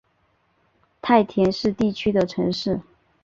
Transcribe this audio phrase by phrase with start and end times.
[0.99, 2.81] 太田市地区的城市。